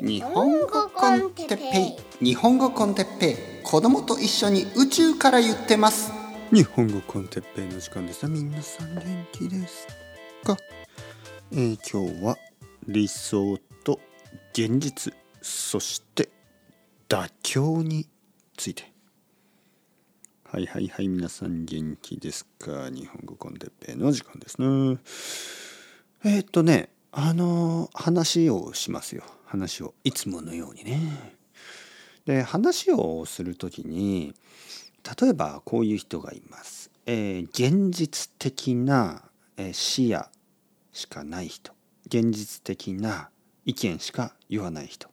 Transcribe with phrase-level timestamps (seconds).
[0.00, 2.24] 日本語コンテッペイ。
[2.24, 3.36] 日本語コンテッペイ。
[3.64, 6.12] 子供と一緒に宇宙から言ってます。
[6.52, 8.24] 日本語コンテッペイの時間です。
[8.28, 9.88] 皆さん元気です
[10.44, 10.56] か、
[11.50, 12.36] えー、今日は
[12.86, 13.98] 理想と
[14.52, 16.28] 現実そして
[17.08, 18.06] 妥協に
[18.56, 18.92] ついて。
[20.44, 22.88] はいはいはい皆さん元気ですか？
[22.88, 24.98] 日本語コンテッペイの時間ですね。
[26.24, 29.24] えー、っとねあの話をしますよ。
[29.48, 31.36] 話をいつものようにね。
[32.26, 34.34] で話をする時に
[35.20, 36.90] 例えばこういう人がいます。
[37.06, 39.22] えー、現実的な
[39.72, 40.26] 視野
[40.92, 41.72] しかない人
[42.06, 43.30] 現実的な
[43.64, 45.08] 意見しか言わない人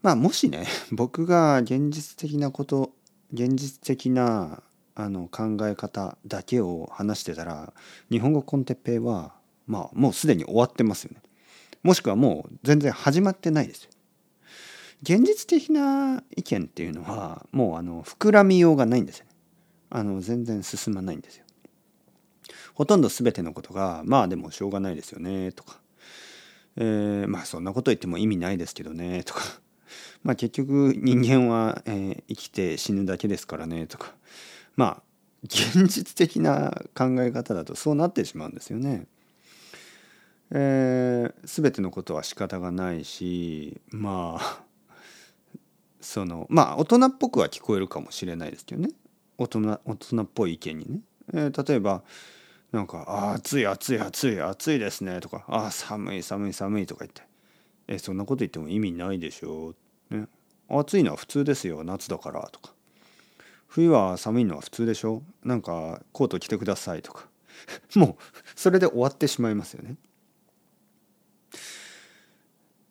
[0.00, 2.92] まあもしね 僕が現実的なこと
[3.32, 4.62] 現実的な
[4.94, 7.74] あの考え方だけを話してたら
[8.10, 9.34] 日本語コンテッペイは
[9.66, 11.20] まあもうすでに終わってますよね。
[11.86, 13.90] もしくはもう全然始まってないですよ。
[15.02, 19.30] 現実的な意見っていうのはもうあの膨らみようがないんですよね。
[19.90, 21.44] あの全然進まないんですよ。
[22.74, 25.78] ほとんど全てのことがまあでもしょうがないですよねとか、
[26.76, 29.42] えー、まあそんなこと言っても意味ないですけどねとか
[30.24, 34.12] まあ結局人間は、えー、生きて死ぬだけですからねとか
[34.74, 35.02] まあ
[35.44, 39.06] 現実的な考え方だとそうなってしまうんですよね。
[40.50, 44.62] えー、全てのことは仕方がないしまあ
[46.00, 48.90] そのまあ大人っぽくは聞こえるかもしれないですけどね。
[49.38, 51.00] 大人大人っぽい意見にね、
[51.34, 52.02] えー、例えば
[52.72, 57.22] なんか「あ暑い暑い暑い暑いですね」とか「あ寒い寒い寒い」とか言って
[57.88, 59.74] 「えそんなこと言っても意味ないでしょ
[60.10, 60.28] う」ね
[60.70, 62.72] 「暑いのは普通ですよ夏だから」とか
[63.66, 65.22] 「冬は寒いのは普通でしょ。
[65.44, 67.28] なんかコート着てください」とか。
[67.96, 69.96] もうそれで終わってしまいますよね。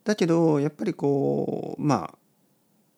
[0.06, 2.16] だけどやっぱりこうま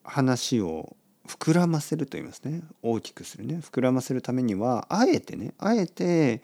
[0.04, 0.96] あ話を
[1.28, 2.62] 膨らませると言いますね。
[2.82, 3.60] 大きくするね。
[3.62, 6.42] 膨らませるためにはあえてねあえて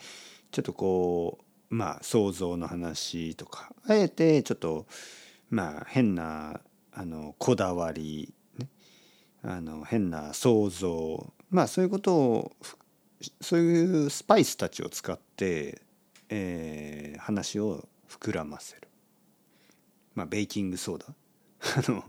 [0.52, 1.40] ちょっとこ
[1.70, 4.86] うまあ想像の話とかあえてちょっと
[5.50, 6.62] まあ変な
[6.94, 8.68] あのこだわり、ね、
[9.44, 12.52] あの変な想像まあそういうことを
[13.42, 15.82] そういうスパイスたちを使って、
[16.30, 18.88] えー、話を膨らませる。
[20.16, 21.06] まあ、ベーキングソーダ。
[21.88, 22.04] あの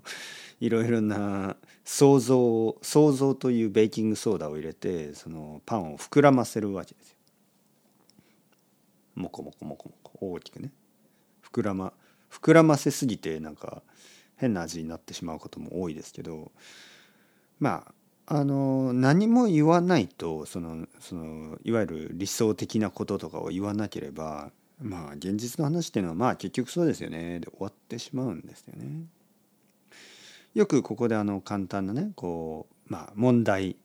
[0.61, 7.17] いろいろな想像想像というベーキングソーダを入れてそのパンを膨らませるわけですよ。
[9.15, 10.73] もこもこもこもこ大きくね。
[11.43, 11.93] 膨らま
[12.31, 13.83] 膨らませすぎてなんか
[14.37, 16.53] 変な味になってしまうことも多いですけど。
[17.61, 17.95] まあ
[18.27, 27.41] あの何も言わないとそのそのいわゆる理想的なこととかを言わなければまあ現実の話っていうのはまあ結局そうですよね。
[27.41, 29.07] で終わってしまうんですよね。
[30.55, 33.77] よくここであの簡単なねこうまあ問題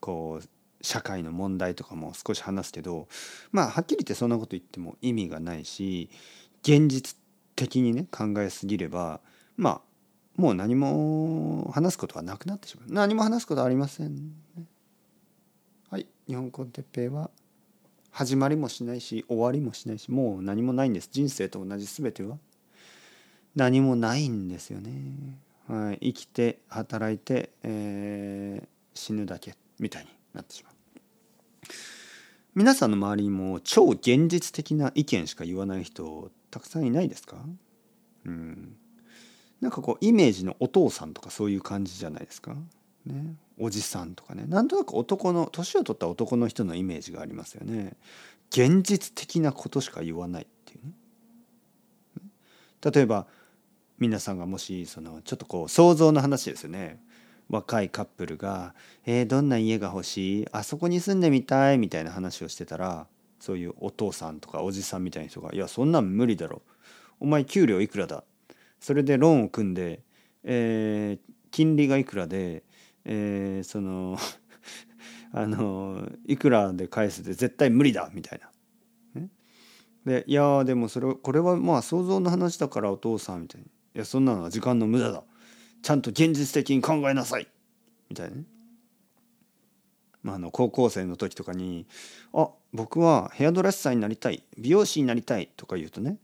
[0.00, 0.48] こう
[0.82, 3.08] 社会の問題とかも少し話すけど
[3.52, 6.10] まあはっきり言ってそんなこと言っても意味がないし
[6.62, 7.16] 現実
[7.56, 9.20] 的にね考えすぎれば
[9.56, 9.80] まあ
[10.36, 12.92] もう何も話すことはなくなってしまう。
[12.92, 14.64] 何も話すことはありません、ね、
[15.90, 17.30] はい日本コンテッペイは
[18.16, 21.08] 始まりもしないし終わりもしないしもう何もないんです。
[21.10, 22.38] 人生と同じ全ては。
[23.56, 25.36] 何もないんですよね、
[25.66, 30.74] はい、生きて働いて、えー、死ぬだけみたいになってしまう。
[32.54, 37.38] 皆さんの周りにも超現実的な意見しか言わない人たくさんいないですか？
[38.26, 38.76] うん。
[39.60, 42.54] なんかこうイメージのお父さんとかそういう感じじゃないですか？
[43.06, 43.34] ね。
[43.58, 44.44] おじさんとかね。
[44.46, 47.96] なんとなく男の年を取った男の人のイメージがありますよね。
[48.50, 50.92] 現実的なことしか言わないっていうね。
[52.92, 53.26] 例えば
[53.98, 57.00] 皆さんがもしそのちょっとこう想像の話ですよね。
[57.48, 58.74] 若いカップルが
[59.06, 60.46] 「えー、どんな家が欲しい？
[60.50, 63.06] あそこに住んでみたい」みたいな話をしてたら
[63.38, 66.62] そういうお父さんとかおじさんみたいな人が「いやそんなん無理だろ
[67.20, 68.24] お前給料いくらだ？
[68.80, 70.00] それでローンを組んで、
[70.42, 72.64] えー、金利がいくらで？
[73.04, 74.18] えー、その
[75.32, 78.50] あのいくらで返すで絶対無理だみたいな。
[80.04, 83.66] でいやでもそれこれはまあ想像の話だからお父さんみたいに
[83.96, 85.24] 「いやそんなのは時間の無駄だ。
[85.82, 87.48] ちゃんと現実的に考えなさい」
[88.08, 88.44] みたいなね。
[90.22, 91.86] まあ、あの高校生の時とかに
[92.32, 96.18] 「あ僕はヘアドレッサーになりたい美容師になりたい」とか言うとね。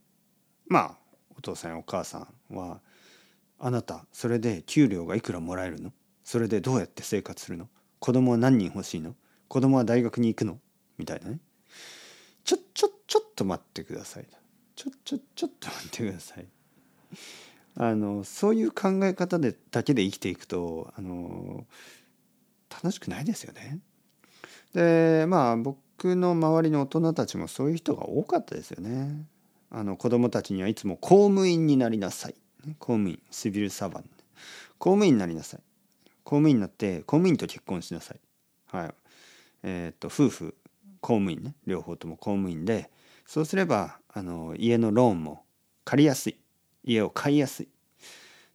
[0.66, 0.98] まあ
[1.36, 2.80] お父さんやお母さんは
[3.58, 5.92] 「あなたそれで給料がいくらもらえるの？
[6.30, 7.66] それでどうやって生活するの？
[7.98, 9.16] 子供は何人欲しいの？
[9.48, 10.60] 子供は大学に行くの？
[10.96, 11.40] みたいなね
[12.44, 14.26] ちょちょちょっと待ってください
[14.76, 16.46] ちょちょちょっと待ってください
[17.76, 21.66] あのそういう考え方でだけで生きていくとあの
[22.70, 23.80] 楽しくないですよね。
[24.72, 29.24] でまあ僕の周りの大人たちもそういう人が多かったですよね。
[29.72, 32.36] あの子供たちにはいつも公務員になりなさい。
[32.78, 34.04] 公務員シビルサバン。
[34.78, 35.60] 公務員になりなさい。
[36.30, 38.20] 公務員になって公務員と結婚しなさい。
[38.70, 38.94] はい。
[39.64, 40.54] えっ、と夫婦
[41.00, 41.56] 公務員ね。
[41.66, 42.88] 両方とも公務員で
[43.26, 45.42] そうすればあの家のローンも
[45.84, 46.36] 借りやすい。
[46.84, 47.68] 家を買いやすい。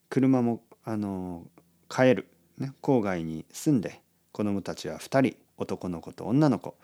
[0.10, 1.48] 車もあの
[1.90, 4.00] 買える、ね、郊外に住んで
[4.32, 5.38] 子供たちは2人。
[5.58, 6.78] 男の子と女の子。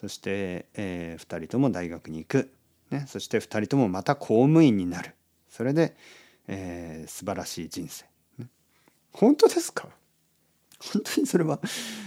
[0.00, 2.50] そして、えー、2人とも大学に行く、
[2.90, 5.14] ね、そして2人ともまた公務員になる。
[5.50, 5.94] それで、
[6.48, 8.06] えー、素晴らしい人生、
[8.38, 8.48] ね、
[9.12, 9.88] 本当ですか？
[10.92, 11.60] 本当にそれは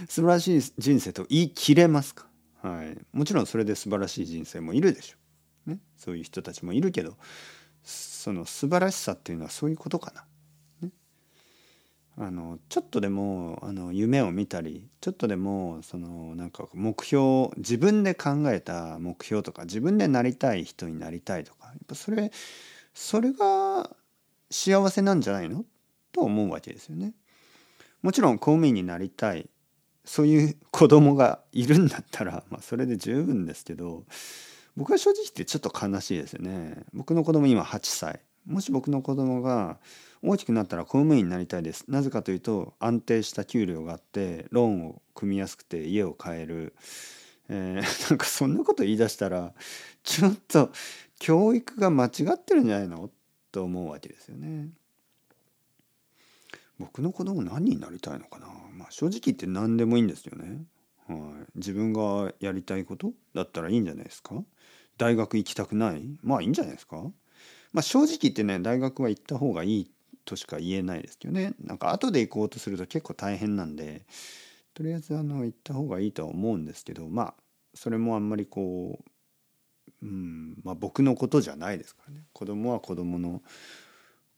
[0.08, 2.26] 素晴らしい人生と言い切れますか？
[2.62, 5.16] はい、もちろんそれで素晴らしい人生もいるでしょ
[5.66, 7.16] う、ね、そういう人たちもいるけど
[7.84, 10.24] その素晴らしさっていうのはそういうことかな。
[10.82, 10.90] ね、
[12.16, 22.32] あのちょっとでもあの夢を見たりちょっとでもそのなんか目標自分で考えた目標とか自分でなりたい人になりたいとかやっぱそれ
[22.92, 23.90] それが
[24.50, 25.64] 幸せなんじゃないの？
[26.10, 27.12] と思うわけですよね。
[28.02, 29.48] もちろん公務員になりたい。
[30.04, 34.06] そういう子供がいるんだったら、 まあ、それで十分ですけど
[34.74, 36.84] 僕は正直言ってちょっと悲しいですよね。
[36.94, 38.20] 僕の子供今8歳。
[38.46, 39.78] もし僕の子供が
[40.22, 41.84] 大きくなったら公務員になりたいです。
[41.88, 46.74] なぜかというと安定した給料があってローンを組みやすくて家を買える、
[47.50, 49.52] えー、 なんかそんなこと言い出したら
[50.04, 50.70] ちょっと
[51.18, 53.10] 教育が間違ってるんじゃないの？
[53.52, 54.70] と思うわけですよね。
[56.78, 60.62] 僕の子供何になりたいのかな、まあ、正直言って何でもいいんですよね。
[61.08, 61.18] はい、
[61.56, 64.34] 自分がやりたいことだったらいいんじゃないですか。
[64.96, 66.18] 大学行きたくない？
[66.22, 67.02] まあいいんじゃないですか、
[67.72, 69.90] まあ、正直言ってね大学は行った方がいい
[70.24, 71.54] としか言えないですけどね。
[71.60, 74.02] なんか後で行こうとすると結構大変なんで
[74.74, 77.34] とりあえずあの行った方がいいとは思うんですけどまあ
[77.74, 78.98] それもあんまりこ
[80.02, 82.24] う、うんまあ、僕のことじゃないですからね。
[82.32, 83.42] 子供は子供の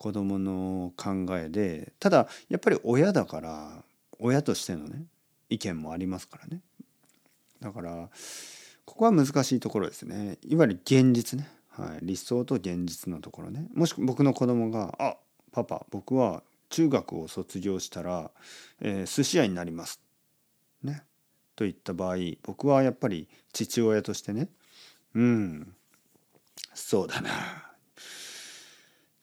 [0.00, 3.84] 子供の考えでただやっぱり親だから
[4.18, 5.04] 親としてのね
[5.50, 6.62] 意見もありますからね。
[7.60, 8.08] だから
[8.86, 10.38] ここは難しいところですね。
[10.42, 13.66] いわゆる現実ね、はい、理想と現実のところね。
[13.74, 15.18] もし僕の子供が「あ
[15.52, 18.30] パパ僕は中学を卒業したら、
[18.80, 20.00] えー、寿司屋になります」
[20.82, 21.04] ね。
[21.56, 24.48] と言った場合僕はやっぱり父親としてね
[25.14, 25.74] うん
[26.72, 27.69] そうだな。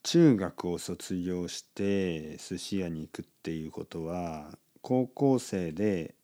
[0.07, 6.15] 中学を卒業して寿司屋に行くっていうことは高校生で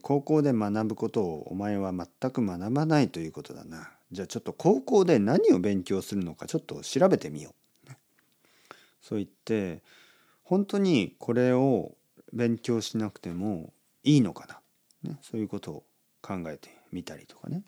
[0.00, 3.90] 高校で学ぶことをお前は全く学ばないということだな。
[4.12, 7.54] じゃあちょっと高校で何を勉強するのかちょっと調べてみよ
[7.86, 7.92] う。
[9.02, 9.82] そう言って
[10.42, 11.92] 本当にこれを
[12.32, 13.74] 勉強しなくても
[14.04, 14.46] いいのか
[15.04, 15.84] な、ね、そういうことを
[16.22, 17.62] 考えてみたりとかね。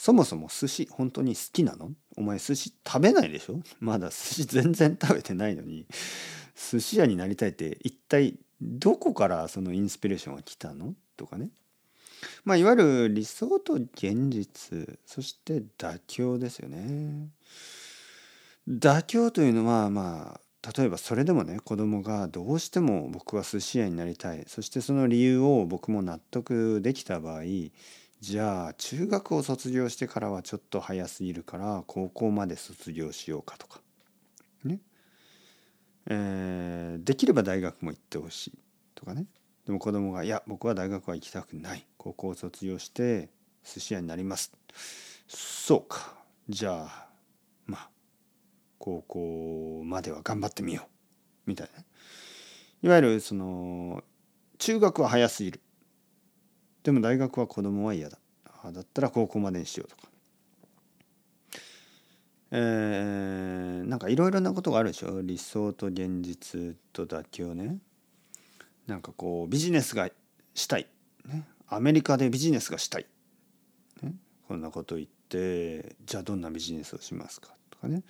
[0.00, 1.90] そもそも寿司本当に好きなの？
[2.16, 3.60] お前寿司食べないでしょ？
[3.80, 5.84] まだ寿司全然食べてないのに。
[6.54, 10.94] 寿司屋になりたいって一体どこからそのインスピレーションが来たの？
[11.18, 11.50] とかね。
[12.46, 14.98] まあいわゆる理想と現実。
[15.04, 17.28] そして妥協ですよね。
[18.66, 24.44] 妥協というのはまあ例えばそれでもね子供がどうしても僕は寿司屋になりたい。
[24.46, 27.42] そしてその理由を僕も納得できた場合
[28.20, 33.80] じゃあ中学を卒業してからはちょっと早すぎるから高校まで卒業しようかとか。
[34.62, 34.80] ね。
[36.06, 38.58] えー、できれば大学も行ってほしい
[38.94, 39.24] とかね。
[39.64, 41.86] でも子供が「いや僕は大学は行きたくない。
[41.96, 43.30] 高校を卒業して
[43.64, 44.52] 寿司屋になります」
[45.26, 46.14] そうか。
[46.46, 47.08] じゃあ
[47.64, 47.90] まあ
[48.78, 50.82] 高校までは頑張ってみよ
[51.46, 51.50] う。
[51.50, 51.84] みたいな
[52.82, 54.04] いわゆるその
[54.58, 55.60] 中学は早すぎる。
[56.82, 58.18] でも大学は子供は嫌だ。
[58.62, 60.08] あだったら高校までにしようとか。
[62.52, 65.22] えー、なんかいろいろなことがあるでしょ？
[65.22, 67.78] 理想と現実と妥協ね。
[68.86, 70.08] なんかこうビジネスが
[70.54, 70.86] したい、
[71.26, 73.06] ね、アメリカでビジネスがしたい、
[74.02, 74.14] ね、
[74.48, 77.54] こんなこと言ってじゃあどんなビジネスをしますか？
[77.70, 78.02] とかね。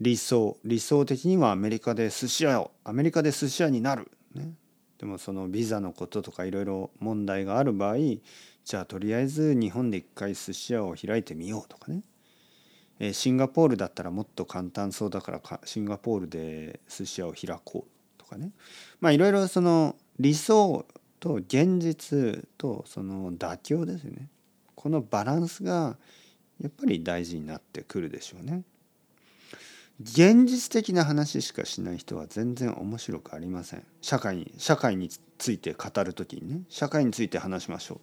[0.00, 0.58] 理想。
[0.64, 4.52] 理想的にはアメリカで寿司屋をアメリカで寿司屋になる、ね、
[4.98, 7.96] でもそのビザのこととかいろいろ問題がある場合
[8.64, 12.02] じゃあとりあえず日本で一回寿司屋を開いてみようとかね、
[12.98, 18.50] えシンガポールだったらもっと簡単そうだからシンガポールで寿司屋を開こうとかね。
[19.00, 20.84] まあいろいろその理想
[21.20, 24.28] と現実とその妥協ですよね。
[24.74, 25.96] このバランスが
[26.60, 28.64] やっぱり大事になってくるでしょうね。
[30.00, 33.84] 現実的な話しかしない人は全然面白くありません。
[34.00, 36.60] 社会に社会について語る時にね。
[36.68, 37.98] 社会について話しましょう、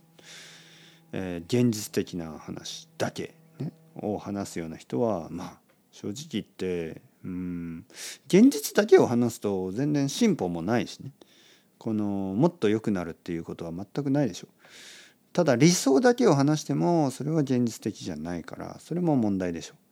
[1.13, 5.59] えー、現実的な話だけ、ね、を話すような人はまあ
[5.91, 7.85] 正直言ってうん
[8.27, 11.11] 現実だけを話すと全然進歩もないしね。
[11.77, 14.53] このもっと良くなるっていうことは全くないでしょう。
[15.31, 19.84] ただ理想だけを話してもそれは現実的じゃないからそれも問題でしょう。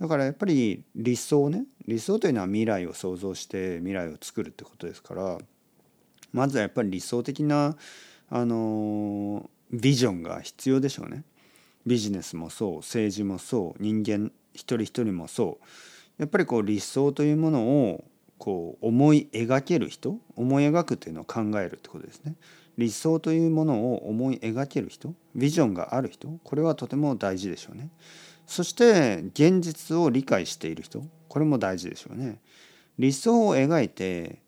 [0.00, 5.38] だからやっぱり理想ね理想というのは未来を想像して未来を作るってことですから
[6.32, 7.76] まずはやっぱり理想的な
[8.30, 11.24] あのビジョンが必要でしょうね。
[11.86, 15.64] ビジネスもそう政治もそう人間一人一人もそう
[16.18, 18.04] やっぱりこう理想というものを
[18.38, 22.34] こう思い描ける人思い描くというのを考えるってことですね。
[22.78, 27.90] 理想というものを思い描ける人ビジョンがある人これはとても大事でしょうね。
[28.50, 32.40] そして現実を理解している人これも大事でしょうね。
[32.98, 34.40] 理想を描いて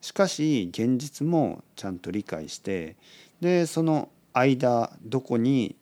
[0.00, 2.96] しかし現実もちゃんと理解して
[3.40, 5.74] でその間どこに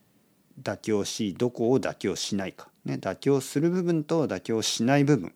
[0.63, 5.35] 妥協しどこを妥協しないか、ね、妥協する部分と妥協しない部分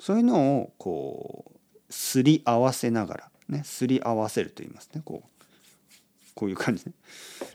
[0.00, 1.52] そういうのをこ
[1.88, 5.44] うすり合わせながらねすり合わせると言いますねこう
[6.34, 6.94] こういう感じね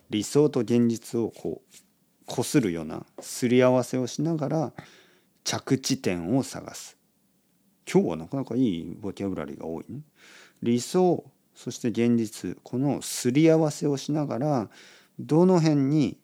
[0.10, 1.89] 理想と現実をこう
[2.30, 4.74] こするようなすり合わせをしながら
[5.44, 6.96] 着地点を探す。
[7.92, 10.02] 今日はなかなかいいボキャブラリーが多いね。
[10.62, 14.70] 理想そして現実このすり合わせをしながら
[15.20, 16.18] どの辺に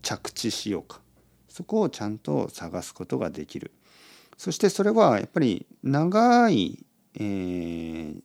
[0.00, 1.00] 着地しようか。
[1.48, 3.72] そこをちゃんと探すことができる。
[4.38, 8.22] そしてそれはやっぱり長い、えー、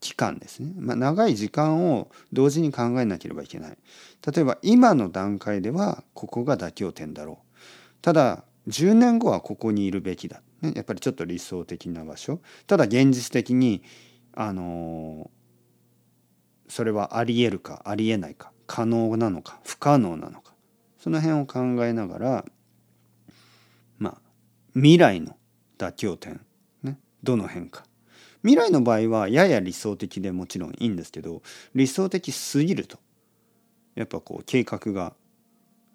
[0.00, 3.78] 期間ですね、まあ、長い時間を同時に考えなければいけない。
[4.34, 7.56] 例えば今の段階ではここが妥協点だろう。
[8.02, 12.40] ただ10年後はここにいるべきだ、ね、やっぱりちょっと理想的な場所。
[12.66, 13.82] ただ現実的に
[14.32, 20.54] あのー、それはありえるかありえないか可能なのか不可能なのか。
[20.98, 22.44] その辺を考えながら
[23.98, 24.20] まあ
[24.74, 25.36] 未来の
[25.76, 26.40] 妥協点、
[26.82, 27.84] ね、どの辺か。
[28.42, 31.42] 未来の場合はやや理想的でもちろんいいんですけど
[31.74, 32.98] 理想的すぎると
[33.94, 35.12] やっぱこう計画が、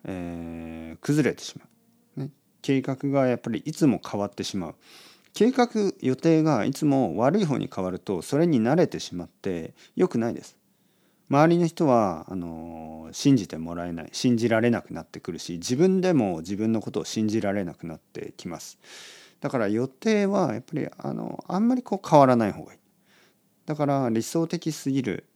[0.04, 1.66] えー、崩れてしま
[2.18, 2.30] う、ね、
[2.62, 4.76] 計画がやっぱりいつも変わってしまう。
[5.34, 5.68] 計画
[6.00, 10.58] 予定がいつも悪い方に変わるとそれに慣れてしまって良くないです。
[11.30, 14.10] 周りの人はあの信じてもらえない。
[14.14, 18.78] 信じられなくなってくるし自分でも自分のことを信じられなくなってきます。
[19.46, 22.80] だから予定はやっぱりあのあんまりこう変わらない方がいい。
[23.68, 25.28] だから理想的すぎる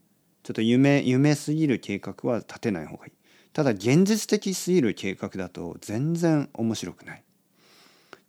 [0.42, 3.12] ちょっと夢夢すぎる計画は立てない方がいい。
[3.54, 7.24] ただ現実的すぎる計画だと全然面白くない。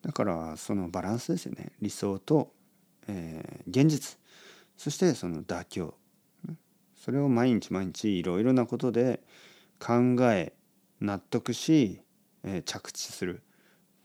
[0.03, 1.73] だからそのバランスですよね。
[1.81, 2.53] 理想と、
[3.09, 4.19] えー、現実。
[4.77, 5.95] そしてその妥協。
[6.95, 9.23] それを毎日毎日いろいろなことで
[9.79, 10.53] 考え
[11.01, 12.03] 納得し、
[12.45, 13.41] えー、着地する。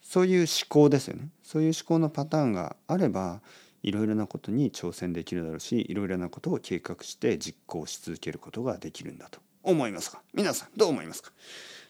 [0.08, 1.30] そういう思考ですよね。
[1.44, 3.42] そういう思考のパターンがあれば
[3.82, 10.22] いろいろなことに挑戦できるだろうしいろいろなことを計画して実行し続けることができるんだと思いますか？
[10.34, 11.32] 皆さんどう思いますか？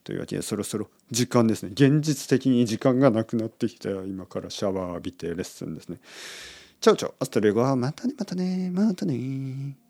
[0.03, 1.69] というわけでそろそろ時間ですね。
[1.73, 5.99] 現実的に時間がなくなってきた今からシャワー浴びてレッスンですね。
[6.79, 7.15] チャオチャオ。
[7.19, 7.75] Hasta luego。
[7.75, 9.84] またねまたねまたね。